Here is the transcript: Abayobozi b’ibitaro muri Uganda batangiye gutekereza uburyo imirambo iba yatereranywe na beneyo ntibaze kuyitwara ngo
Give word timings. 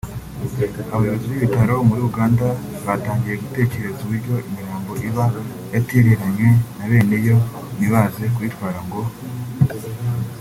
Abayobozi 0.93 1.25
b’ibitaro 1.31 1.75
muri 1.89 2.01
Uganda 2.09 2.45
batangiye 2.85 3.35
gutekereza 3.43 3.99
uburyo 4.01 4.35
imirambo 4.49 4.91
iba 5.07 5.25
yatereranywe 5.73 6.49
na 6.77 6.85
beneyo 6.89 7.37
ntibaze 7.77 8.23
kuyitwara 8.35 8.79
ngo 8.87 9.01